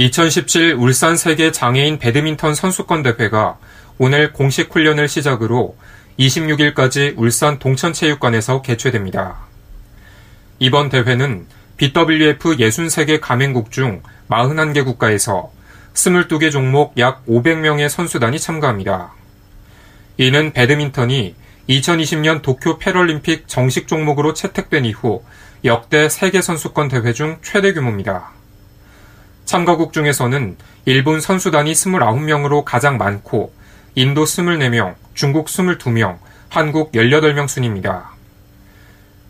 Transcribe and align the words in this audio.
2017 0.00 0.76
울산 0.78 1.14
세계 1.14 1.52
장애인 1.52 1.98
배드민턴 1.98 2.54
선수권 2.54 3.02
대회가 3.02 3.58
오늘 3.98 4.32
공식 4.32 4.74
훈련을 4.74 5.08
시작으로 5.08 5.76
26일까지 6.18 7.12
울산 7.18 7.58
동천체육관에서 7.58 8.62
개최됩니다. 8.62 9.36
이번 10.58 10.88
대회는 10.88 11.44
BWF 11.76 12.56
63개 12.56 13.20
가맹국 13.20 13.70
중 13.70 14.02
41개 14.30 14.86
국가에서 14.86 15.52
22개 15.92 16.50
종목 16.50 16.96
약 16.96 17.26
500명의 17.26 17.90
선수단이 17.90 18.38
참가합니다. 18.38 19.12
이는 20.16 20.54
배드민턴이 20.54 21.34
2020년 21.68 22.40
도쿄 22.40 22.78
패럴림픽 22.78 23.48
정식 23.48 23.86
종목으로 23.86 24.32
채택된 24.32 24.86
이후 24.86 25.22
역대 25.66 26.08
세계 26.08 26.40
선수권 26.40 26.88
대회 26.88 27.12
중 27.12 27.36
최대 27.42 27.74
규모입니다. 27.74 28.39
참가국 29.50 29.92
중에서는 29.92 30.56
일본 30.84 31.20
선수단이 31.20 31.72
29명으로 31.72 32.64
가장 32.64 32.98
많고 32.98 33.52
인도 33.96 34.22
24명, 34.22 34.94
중국 35.14 35.48
22명, 35.48 36.18
한국 36.48 36.92
18명 36.92 37.48
순입니다. 37.48 38.10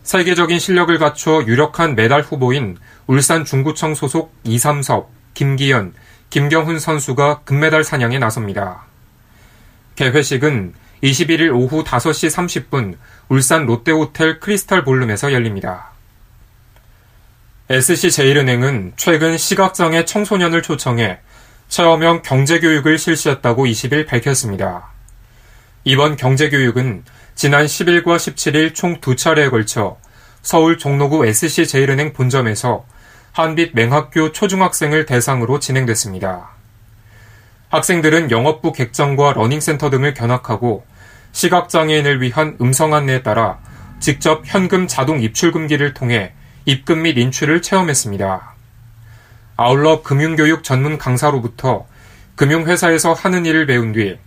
세계적인 0.03 0.59
실력을 0.59 0.95
갖춰 0.99 1.43
유력한 1.47 1.95
메달 1.95 2.21
후보인 2.21 2.77
울산 3.07 3.45
중구청 3.45 3.95
소속 3.95 4.31
이삼섭, 4.43 5.09
김기현, 5.33 5.95
김경훈 6.29 6.77
선수가 6.77 7.39
금메달 7.43 7.83
사냥에 7.83 8.19
나섭니다. 8.19 8.83
개회식은 9.95 10.75
21일 11.01 11.51
오후 11.51 11.83
5시 11.83 12.69
30분 12.69 12.95
울산 13.27 13.65
롯데호텔 13.65 14.39
크리스탈 14.39 14.83
볼룸에서 14.83 15.33
열립니다. 15.33 15.90
SC제일은행은 17.71 18.91
최근 18.97 19.37
시각장애 19.37 20.03
청소년을 20.03 20.61
초청해 20.61 21.19
체험형 21.69 22.21
경제교육을 22.21 22.97
실시했다고 22.97 23.65
20일 23.65 24.05
밝혔습니다. 24.07 24.89
이번 25.85 26.17
경제교육은 26.17 27.05
지난 27.33 27.65
10일과 27.65 28.17
17일 28.17 28.75
총 28.75 28.99
두 28.99 29.15
차례에 29.15 29.47
걸쳐 29.47 29.95
서울 30.41 30.77
종로구 30.77 31.25
SC제일은행 31.25 32.11
본점에서 32.11 32.83
한빛 33.31 33.73
맹학교 33.73 34.33
초중학생을 34.33 35.05
대상으로 35.05 35.59
진행됐습니다. 35.59 36.49
학생들은 37.69 38.31
영업부 38.31 38.73
객장과 38.73 39.31
러닝센터 39.31 39.89
등을 39.89 40.13
견학하고 40.13 40.85
시각장애인을 41.31 42.21
위한 42.21 42.57
음성 42.59 42.93
안내에 42.93 43.23
따라 43.23 43.59
직접 44.01 44.41
현금 44.43 44.89
자동 44.89 45.21
입출금기를 45.21 45.93
통해 45.93 46.33
입금 46.65 47.03
및 47.03 47.17
인출을 47.17 47.61
체험했습니다. 47.61 48.53
아울러 49.57 50.01
금융교육 50.01 50.63
전문 50.63 50.97
강사로부터 50.97 51.87
금융회사에서 52.35 53.13
하는 53.13 53.45
일을 53.45 53.65
배운 53.65 53.91
뒤 53.91 54.17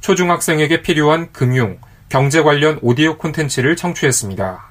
초중학생에게 0.00 0.82
필요한 0.82 1.32
금융, 1.32 1.78
경제 2.08 2.42
관련 2.42 2.78
오디오 2.82 3.16
콘텐츠를 3.16 3.76
청취했습니다. 3.76 4.64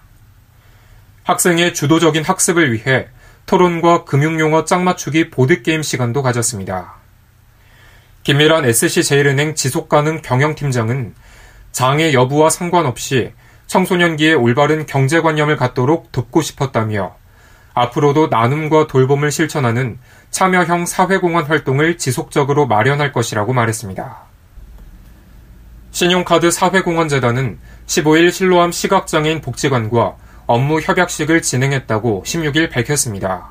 학생의 1.24 1.74
주도적인 1.74 2.24
학습을 2.24 2.74
위해 2.74 3.08
토론과 3.46 4.06
금융용어 4.06 4.66
짝맞추기 4.66 5.30
보드게임 5.30 5.82
시간도 5.82 6.22
가졌습니다. 6.22 6.96
김미란 8.24 8.66
SC제일은행 8.66 9.56
지속가능 9.56 10.22
경영팀장은 10.22 11.14
장애 11.72 12.14
여부와 12.14 12.50
상관없이 12.50 13.34
청소년기에 13.74 14.34
올바른 14.34 14.86
경제관념을 14.86 15.58
갖도록 15.58 16.12
돕고 16.12 16.44
싶었다며 16.44 17.16
앞으로도 17.74 18.28
나눔과 18.28 18.86
돌봄을 18.86 19.32
실천하는 19.32 19.98
참여형 20.30 20.86
사회공헌 20.86 21.46
활동을 21.46 21.98
지속적으로 21.98 22.68
마련할 22.68 23.12
것이라고 23.12 23.52
말했습니다. 23.52 24.18
신용카드 25.90 26.52
사회공헌재단은 26.52 27.58
15일 27.88 28.32
실로암 28.32 28.72
시각장애인 28.72 29.42
복지관과 29.42 30.18
업무 30.46 30.80
협약식을 30.80 31.42
진행했다고 31.42 32.26
16일 32.28 32.70
밝혔습니다. 32.70 33.50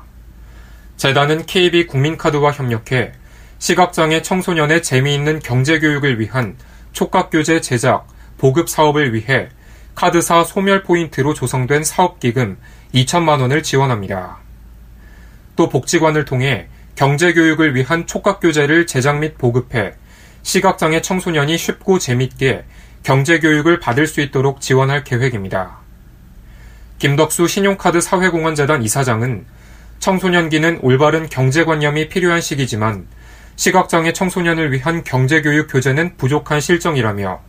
재단은 0.95 1.45
KB 1.45 1.87
국민카드와 1.87 2.53
협력해 2.53 3.11
시각장애 3.59 4.21
청소년의 4.21 4.83
재미있는 4.83 5.39
경제교육을 5.39 6.21
위한 6.21 6.55
촉각교재 6.93 7.59
제작, 7.59 8.07
보급 8.37 8.69
사업을 8.69 9.13
위해 9.13 9.49
카드사 9.95 10.43
소멸 10.43 10.83
포인트로 10.83 11.33
조성된 11.33 11.83
사업기금 11.83 12.57
2천만 12.93 13.41
원을 13.41 13.63
지원합니다. 13.63 14.37
또 15.55 15.69
복지관을 15.69 16.25
통해 16.25 16.67
경제교육을 16.95 17.75
위한 17.75 18.05
촉각교재를 18.05 18.87
제작 18.87 19.19
및 19.19 19.37
보급해 19.37 19.93
시각장애 20.43 21.01
청소년이 21.01 21.57
쉽고 21.57 21.99
재밌게 21.99 22.65
경제교육을 23.03 23.79
받을 23.79 24.07
수 24.07 24.21
있도록 24.21 24.61
지원할 24.61 25.03
계획입니다. 25.03 25.77
김덕수 26.99 27.47
신용카드 27.47 28.01
사회공헌재단 28.01 28.83
이사장은 28.83 29.45
청소년기는 29.99 30.79
올바른 30.81 31.29
경제관념이 31.29 32.09
필요한 32.09 32.41
시기지만 32.41 33.07
시각장애 33.55 34.13
청소년을 34.13 34.71
위한 34.71 35.03
경제교육 35.03 35.67
교재는 35.71 36.17
부족한 36.17 36.59
실정이라며 36.59 37.41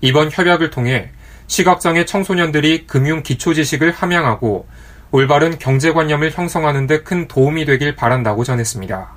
이번 0.00 0.30
협약을 0.30 0.70
통해 0.70 1.10
시각장애 1.48 2.04
청소년들이 2.04 2.86
금융 2.86 3.22
기초 3.22 3.54
지식을 3.54 3.90
함양하고 3.90 4.68
올바른 5.10 5.58
경제관념을 5.58 6.30
형성하는 6.30 6.86
데 6.86 7.02
큰 7.02 7.26
도움이 7.26 7.64
되길 7.64 7.96
바란다고 7.96 8.44
전했습니다. 8.44 9.08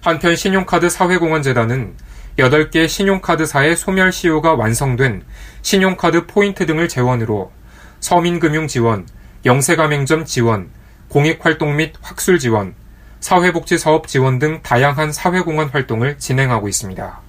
한편 0.00 0.36
신용카드 0.36 0.88
사회공헌재단은 0.88 1.94
8개 2.38 2.86
신용카드사의 2.88 3.76
소멸 3.76 4.12
시효가 4.12 4.54
완성된 4.54 5.24
신용카드 5.62 6.26
포인트 6.26 6.64
등을 6.64 6.88
재원으로 6.88 7.50
서민금융 7.98 8.68
지원, 8.68 9.06
영세가맹점 9.44 10.26
지원, 10.26 10.70
공익활동 11.08 11.76
및 11.76 11.94
확술 12.02 12.38
지원, 12.38 12.74
사회복지사업 13.18 14.06
지원 14.06 14.38
등 14.38 14.60
다양한 14.62 15.12
사회공헌 15.12 15.70
활동을 15.70 16.18
진행하고 16.18 16.68
있습니다. 16.68 17.20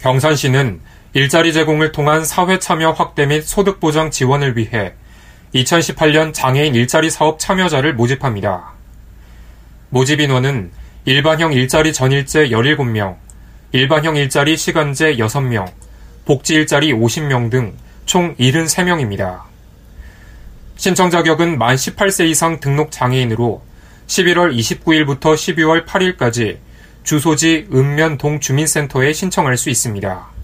경산시는 0.00 0.80
일자리 1.12 1.52
제공을 1.52 1.92
통한 1.92 2.24
사회 2.24 2.58
참여 2.58 2.92
확대 2.92 3.26
및 3.26 3.42
소득 3.42 3.80
보장 3.80 4.10
지원을 4.10 4.56
위해 4.56 4.92
2018년 5.54 6.34
장애인 6.34 6.74
일자리 6.74 7.10
사업 7.10 7.38
참여자를 7.38 7.94
모집합니다. 7.94 8.72
모집 9.90 10.20
인원은 10.20 10.70
일반형 11.04 11.52
일자리 11.54 11.92
전일제 11.92 12.48
17명, 12.48 13.16
일반형 13.72 14.16
일자리 14.16 14.56
시간제 14.56 15.16
6명, 15.16 15.70
복지 16.24 16.54
일자리 16.54 16.92
50명 16.92 17.50
등 17.50 17.88
총 18.08 18.34
73명입니다. 18.36 19.42
신청 20.76 21.10
자격은 21.10 21.58
만 21.58 21.76
18세 21.76 22.26
이상 22.30 22.58
등록 22.58 22.90
장애인으로 22.90 23.62
11월 24.06 24.56
29일부터 24.56 25.34
12월 25.34 25.84
8일까지 25.84 26.56
주소지 27.02 27.68
읍면동 27.70 28.40
주민센터에 28.40 29.12
신청할 29.12 29.58
수 29.58 29.68
있습니다. 29.68 30.37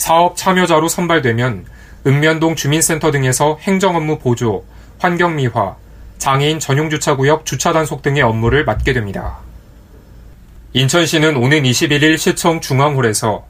사업 0.00 0.34
참여자로 0.34 0.88
선발되면 0.88 1.66
읍면동 2.06 2.56
주민센터 2.56 3.10
등에서 3.10 3.58
행정 3.60 3.96
업무 3.96 4.18
보조, 4.18 4.64
환경미화, 4.98 5.76
장애인 6.16 6.58
전용 6.58 6.88
주차구역 6.88 7.44
주차 7.44 7.74
단속 7.74 8.00
등의 8.00 8.22
업무를 8.22 8.64
맡게 8.64 8.94
됩니다. 8.94 9.40
인천시는 10.72 11.36
오는 11.36 11.64
21일 11.64 12.16
시청 12.16 12.62
중앙홀에서 12.62 13.44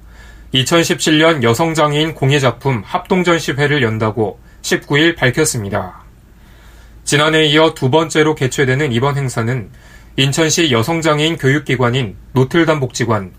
2017년 0.52 1.44
여성장애인 1.44 2.14
공예작품 2.14 2.82
합동전시회를 2.85 3.85
연다고 3.85 4.41
19일 4.62 5.17
밝혔습니다. 5.17 6.00
지난해에 7.05 7.46
이어 7.46 7.75
두 7.75 7.91
번째로 7.91 8.35
개최되는 8.35 8.91
이번 8.91 9.17
행사는 9.17 9.70
인천시 10.17 10.73
여성장애인 10.73 11.38
교육기관인 11.38 12.17
노틀담 12.32 12.81
복지관, 12.81 13.31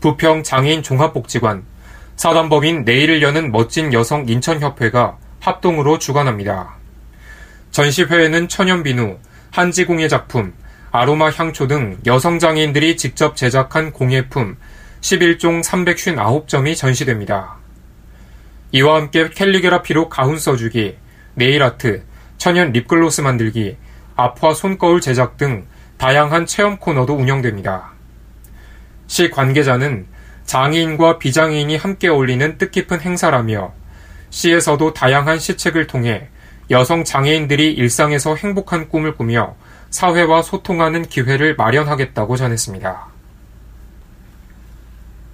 부평 0.00 0.42
장애인 0.42 0.82
종합복지관, 0.82 1.64
사단법인 2.18 2.82
내일을 2.82 3.22
여는 3.22 3.52
멋진 3.52 3.92
여성 3.92 4.28
인천협회가 4.28 5.18
합동으로 5.38 6.00
주관합니다. 6.00 6.74
전시회에는 7.70 8.48
천연비누, 8.48 9.18
한지공예 9.52 10.08
작품, 10.08 10.52
아로마 10.90 11.30
향초 11.30 11.68
등 11.68 11.96
여성 12.06 12.40
장애인들이 12.40 12.96
직접 12.96 13.36
제작한 13.36 13.92
공예품 13.92 14.56
11종 15.00 15.62
359점이 15.62 16.76
전시됩니다. 16.76 17.54
이와 18.72 18.96
함께 18.96 19.30
캘리그라피로 19.30 20.08
가운 20.08 20.40
써주기, 20.40 20.96
네일아트, 21.34 22.02
천연 22.36 22.72
립글로스 22.72 23.20
만들기, 23.20 23.76
아파 24.16 24.54
손거울 24.54 25.00
제작 25.00 25.36
등 25.36 25.66
다양한 25.98 26.46
체험 26.46 26.78
코너도 26.78 27.14
운영됩니다. 27.14 27.92
시 29.06 29.30
관계자는 29.30 30.17
장애인과 30.48 31.18
비장애인이 31.18 31.76
함께 31.76 32.08
어울리는 32.08 32.56
뜻깊은 32.56 33.02
행사라며 33.02 33.74
시에서도 34.30 34.94
다양한 34.94 35.38
시책을 35.38 35.86
통해 35.86 36.28
여성 36.70 37.04
장애인들이 37.04 37.74
일상에서 37.74 38.34
행복한 38.34 38.88
꿈을 38.88 39.14
꾸며 39.14 39.56
사회와 39.90 40.40
소통하는 40.40 41.02
기회를 41.02 41.54
마련하겠다고 41.56 42.38
전했습니다. 42.38 43.08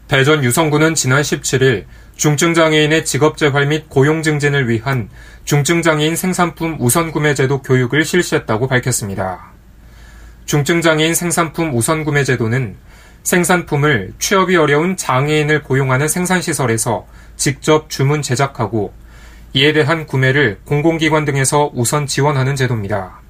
대전 0.09 0.43
유성구는 0.43 0.97
지난 0.97 1.23
17일 1.23 1.85
중증장애인의 2.17 3.05
직업재활 3.05 3.67
및 3.67 3.89
고용 3.89 4.21
증진을 4.21 4.69
위한 4.69 5.09
중증장애인 5.45 6.17
생산품 6.17 6.77
우선구매제도 6.81 7.63
교육을 7.63 8.05
실시했다고 8.05 8.67
밝혔습니다. 8.67 9.53
중증장애인 10.47 11.15
생산품 11.15 11.73
우선구매제도는 11.77 12.77
생산품을 13.25 14.13
취업이 14.19 14.55
어려운 14.55 14.97
장애인을 14.97 15.63
고용하는 15.63 16.09
생산시설에서 16.09 17.07
직접 17.37 17.91
주문 17.91 18.23
제작하고 18.23 18.93
이에 19.55 19.73
대한 19.73 20.07
구매를 20.07 20.61
공공기관 20.65 21.25
등에서 21.25 21.71
우선 21.75 22.07
지원하는 22.07 22.55
제도입니다. 22.55 23.21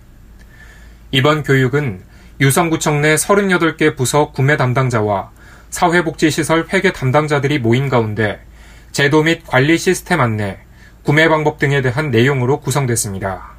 이번 1.13 1.45
교육은 1.45 2.03
유성구청 2.41 3.03
내 3.03 3.15
38개 3.15 3.97
부서 3.97 4.33
구매 4.33 4.57
담당자와 4.57 5.31
사회복지시설 5.71 6.67
회계 6.73 6.93
담당자들이 6.93 7.61
모인 7.61 7.89
가운데 7.89 8.41
제도 8.91 9.23
및 9.23 9.43
관리 9.47 9.79
시스템 9.79 10.21
안내, 10.21 10.59
구매 11.05 11.29
방법 11.29 11.59
등에 11.59 11.83
대한 11.83 12.11
내용으로 12.11 12.61
구성됐습니다. 12.61 13.53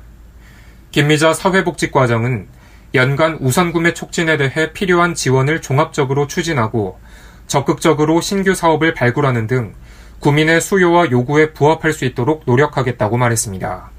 김미자 0.92 1.34
사회복지과장은 1.34 2.48
연간 2.96 3.38
우선 3.42 3.72
구매 3.72 3.94
촉진에 3.94 4.38
대해 4.38 4.72
필요한 4.74 5.14
지원을 5.14 5.62
종합적으로 5.62 6.28
추진하고 6.28 7.00
적극적으로 7.48 8.22
신규 8.22 8.56
사업을 8.56 8.94
발굴하는 8.94 9.48
등 9.48 9.74
구민의 10.20 10.62
수요와 10.62 11.12
요구에 11.12 11.54
부합할 11.54 11.94
수 11.94 12.06
있도록 12.06 12.44
노력하겠다고 12.46 13.18
말했습니다. 13.18 13.92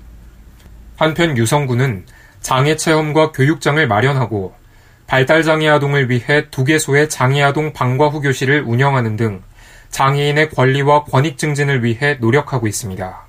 한편 0.97 1.37
유성구는 1.37 2.07
장애 2.41 2.77
체험과 2.77 3.33
교육장을 3.33 3.87
마련하고 3.87 4.55
발달장애 5.07 5.69
아동을 5.69 6.11
위해 6.11 6.49
두 6.51 6.65
개소의 6.65 7.09
장애 7.09 7.43
아동 7.43 7.73
방과 7.73 8.09
후 8.09 8.21
교실을 8.21 8.63
운영하는 8.63 9.17
등 9.17 9.43
장애인의 9.91 10.51
권리와 10.51 11.05
권익 11.05 11.39
증진을 11.39 11.85
위해 11.85 12.17
노력하고 12.21 12.67
있습니다. 12.67 13.27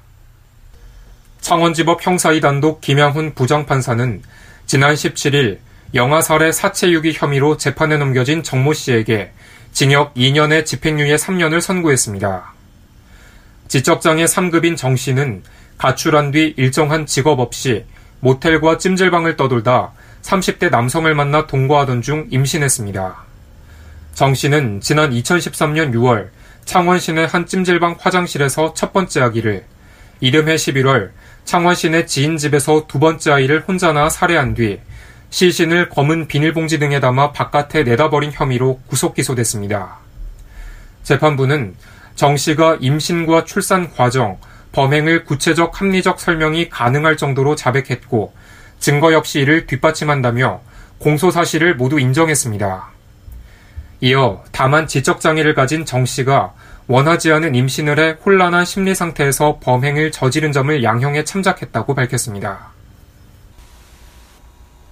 창원지법 1.41 2.05
형사위 2.05 2.41
단독 2.41 2.81
김양훈 2.81 3.35
부장판사는 3.35 4.21
지난 4.67 4.95
17일 4.95 5.59
영아 5.93 6.19
살해 6.19 6.51
사체 6.51 6.91
유기 6.91 7.13
혐의로 7.13 7.55
재판에 7.55 7.95
넘겨진 7.95 8.43
정모 8.43 8.73
씨에게 8.73 9.31
징역 9.71 10.13
2년의 10.15 10.65
집행유예 10.65 11.15
3년을 11.15 11.61
선고했습니다. 11.61 12.53
지적장애 13.69 14.25
3급인 14.25 14.75
정 14.75 14.97
씨는 14.97 15.43
가출한 15.77 16.31
뒤 16.31 16.53
일정한 16.57 17.05
직업 17.05 17.39
없이 17.39 17.85
모텔과 18.19 18.77
찜질방을 18.77 19.37
떠돌다 19.37 19.93
30대 20.21 20.69
남성을 20.69 21.15
만나 21.15 21.47
동거하던 21.47 22.01
중 22.01 22.27
임신했습니다. 22.29 23.15
정 24.15 24.33
씨는 24.33 24.81
지난 24.81 25.11
2013년 25.11 25.93
6월 25.93 26.27
창원 26.65 26.99
시내 26.99 27.23
한 27.23 27.45
찜질방 27.45 27.95
화장실에서 27.99 28.73
첫 28.73 28.91
번째 28.91 29.21
아기를, 29.21 29.63
이듬해 30.19 30.55
11월 30.55 31.11
창원 31.47 31.75
시내 31.75 32.05
지인 32.05 32.35
집에서 32.35 32.87
두 32.87 32.99
번째 32.99 33.31
아이를 33.31 33.63
혼자 33.65 33.93
낳아 33.93 34.09
살해한 34.09 34.53
뒤 34.53 34.81
시신을 35.29 35.87
검은 35.87 36.27
비닐봉지 36.27 36.77
등에 36.77 36.99
담아 36.99 37.31
바깥에 37.31 37.83
내다버린 37.83 38.33
혐의로 38.33 38.81
구속 38.87 39.15
기소됐습니다. 39.15 39.99
재판부는 41.03 41.75
정 42.15 42.35
씨가 42.35 42.79
임신과 42.81 43.45
출산 43.45 43.89
과정, 43.93 44.37
범행을 44.73 45.23
구체적 45.23 45.79
합리적 45.79 46.19
설명이 46.19 46.67
가능할 46.67 47.15
정도로 47.15 47.55
자백했고 47.55 48.33
증거 48.81 49.13
역시 49.13 49.39
이를 49.39 49.67
뒷받침한다며 49.67 50.59
공소 50.97 51.31
사실을 51.31 51.75
모두 51.75 51.97
인정했습니다. 51.97 52.89
이어 54.01 54.43
다만 54.51 54.85
지적장애를 54.85 55.53
가진 55.53 55.85
정 55.85 56.05
씨가 56.05 56.53
원하지 56.87 57.31
않은 57.33 57.53
임신을 57.53 57.99
해 57.99 58.17
혼란한 58.25 58.63
심리 58.63 58.95
상태에서 58.95 59.59
범행을 59.61 60.11
저지른 60.11 60.53
점을 60.53 60.83
양형에 60.83 61.25
참작했다고 61.25 61.93
밝혔습니다. 61.93 62.71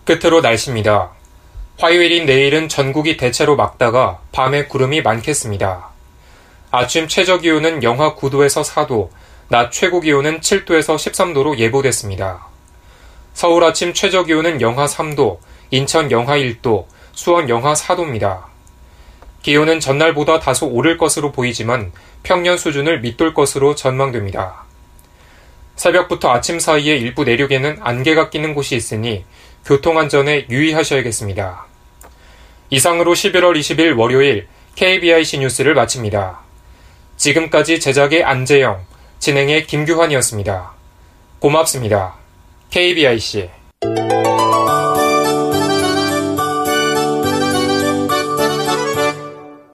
끝으로 0.03 0.41
날씨입니다. 0.41 1.11
화요일인 1.79 2.25
내일은 2.25 2.67
전국이 2.67 3.15
대체로 3.15 3.55
맑다가 3.55 4.19
밤에 4.31 4.65
구름이 4.65 5.01
많겠습니다. 5.01 5.89
아침 6.71 7.07
최저 7.07 7.39
기온은 7.39 7.81
영하 7.81 8.15
9도에서 8.15 8.63
4도, 8.63 9.09
낮 9.47 9.71
최고 9.71 10.01
기온은 10.01 10.41
7도에서 10.41 10.95
13도로 10.95 11.57
예보됐습니다. 11.57 12.45
서울 13.33 13.63
아침 13.63 13.93
최저 13.93 14.23
기온은 14.23 14.59
영하 14.59 14.85
3도, 14.85 15.39
인천 15.71 16.11
영하 16.11 16.37
1도, 16.37 16.85
수원 17.13 17.47
영하 17.47 17.73
4도입니다. 17.73 18.54
기온은 19.45 19.79
전날보다 19.79 20.39
다소 20.39 20.65
오를 20.65 20.97
것으로 20.97 21.31
보이지만 21.31 21.91
평년 22.23 22.57
수준을 22.57 23.01
밑돌 23.01 23.35
것으로 23.35 23.75
전망됩니다. 23.75 24.65
새벽부터 25.75 26.31
아침 26.31 26.59
사이에 26.59 26.95
일부 26.95 27.23
내륙에는 27.23 27.77
안개가 27.79 28.31
끼는 28.31 28.55
곳이 28.55 28.75
있으니 28.75 29.23
교통안전에 29.63 30.47
유의하셔야겠습니다. 30.49 31.63
이상으로 32.71 33.13
11월 33.13 33.55
20일 33.59 33.95
월요일 33.95 34.47
KBIC 34.73 35.37
뉴스를 35.37 35.75
마칩니다. 35.75 36.39
지금까지 37.15 37.79
제작의 37.79 38.23
안재영, 38.23 38.83
진행의 39.19 39.67
김규환이었습니다. 39.67 40.71
고맙습니다. 41.37 42.15
KBIC 42.71 43.51